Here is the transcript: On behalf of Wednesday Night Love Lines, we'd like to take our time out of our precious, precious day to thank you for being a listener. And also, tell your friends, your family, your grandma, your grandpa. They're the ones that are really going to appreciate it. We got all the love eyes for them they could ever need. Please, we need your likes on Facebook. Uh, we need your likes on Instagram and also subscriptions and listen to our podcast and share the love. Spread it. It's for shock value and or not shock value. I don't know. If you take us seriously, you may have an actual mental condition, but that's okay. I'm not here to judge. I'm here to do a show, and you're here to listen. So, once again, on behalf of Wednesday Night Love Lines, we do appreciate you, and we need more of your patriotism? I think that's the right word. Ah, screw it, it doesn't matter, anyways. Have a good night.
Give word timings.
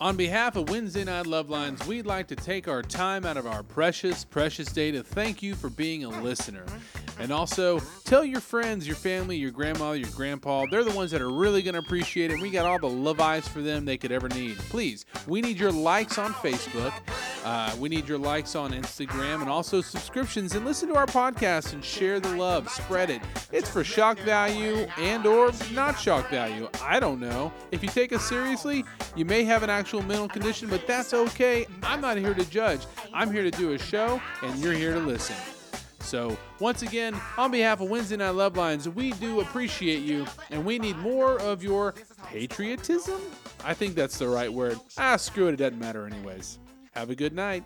On 0.00 0.16
behalf 0.16 0.54
of 0.54 0.70
Wednesday 0.70 1.02
Night 1.02 1.26
Love 1.26 1.50
Lines, 1.50 1.84
we'd 1.84 2.06
like 2.06 2.28
to 2.28 2.36
take 2.36 2.68
our 2.68 2.82
time 2.82 3.26
out 3.26 3.36
of 3.36 3.48
our 3.48 3.64
precious, 3.64 4.24
precious 4.24 4.70
day 4.70 4.92
to 4.92 5.02
thank 5.02 5.42
you 5.42 5.56
for 5.56 5.68
being 5.68 6.04
a 6.04 6.08
listener. 6.22 6.64
And 7.18 7.32
also, 7.32 7.80
tell 8.04 8.24
your 8.24 8.40
friends, 8.40 8.86
your 8.86 8.94
family, 8.94 9.36
your 9.36 9.50
grandma, 9.50 9.92
your 9.92 10.10
grandpa. 10.10 10.66
They're 10.70 10.84
the 10.84 10.92
ones 10.92 11.10
that 11.10 11.20
are 11.20 11.30
really 11.30 11.62
going 11.62 11.74
to 11.74 11.80
appreciate 11.80 12.30
it. 12.30 12.40
We 12.40 12.50
got 12.50 12.64
all 12.64 12.78
the 12.78 12.88
love 12.88 13.18
eyes 13.18 13.48
for 13.48 13.60
them 13.60 13.84
they 13.84 13.98
could 13.98 14.12
ever 14.12 14.28
need. 14.28 14.56
Please, 14.58 15.04
we 15.26 15.40
need 15.40 15.58
your 15.58 15.72
likes 15.72 16.16
on 16.16 16.32
Facebook. 16.32 16.92
Uh, 17.44 17.74
we 17.78 17.88
need 17.88 18.08
your 18.08 18.18
likes 18.18 18.54
on 18.54 18.72
Instagram 18.72 19.40
and 19.40 19.48
also 19.48 19.80
subscriptions 19.80 20.54
and 20.54 20.64
listen 20.64 20.88
to 20.88 20.96
our 20.96 21.06
podcast 21.06 21.72
and 21.72 21.84
share 21.84 22.20
the 22.20 22.34
love. 22.36 22.68
Spread 22.68 23.10
it. 23.10 23.22
It's 23.52 23.68
for 23.68 23.84
shock 23.84 24.18
value 24.20 24.86
and 24.98 25.24
or 25.26 25.52
not 25.72 25.98
shock 25.98 26.28
value. 26.30 26.68
I 26.82 27.00
don't 27.00 27.20
know. 27.20 27.52
If 27.70 27.82
you 27.82 27.88
take 27.88 28.12
us 28.12 28.24
seriously, 28.28 28.84
you 29.14 29.24
may 29.24 29.44
have 29.44 29.62
an 29.62 29.70
actual 29.70 30.02
mental 30.02 30.28
condition, 30.28 30.68
but 30.68 30.86
that's 30.86 31.14
okay. 31.14 31.66
I'm 31.82 32.00
not 32.00 32.18
here 32.18 32.34
to 32.34 32.44
judge. 32.50 32.80
I'm 33.14 33.32
here 33.32 33.42
to 33.42 33.50
do 33.50 33.72
a 33.72 33.78
show, 33.78 34.20
and 34.42 34.58
you're 34.58 34.72
here 34.72 34.94
to 34.94 35.00
listen. 35.00 35.36
So, 36.00 36.38
once 36.58 36.82
again, 36.82 37.14
on 37.36 37.50
behalf 37.50 37.80
of 37.80 37.90
Wednesday 37.90 38.16
Night 38.16 38.30
Love 38.30 38.56
Lines, 38.56 38.88
we 38.88 39.12
do 39.12 39.40
appreciate 39.40 40.00
you, 40.00 40.26
and 40.50 40.64
we 40.64 40.78
need 40.78 40.96
more 40.98 41.38
of 41.40 41.62
your 41.62 41.94
patriotism? 42.26 43.20
I 43.64 43.74
think 43.74 43.94
that's 43.94 44.18
the 44.18 44.28
right 44.28 44.50
word. 44.50 44.78
Ah, 44.96 45.16
screw 45.16 45.48
it, 45.48 45.54
it 45.54 45.56
doesn't 45.56 45.78
matter, 45.78 46.06
anyways. 46.06 46.58
Have 46.92 47.10
a 47.10 47.14
good 47.14 47.34
night. 47.34 47.64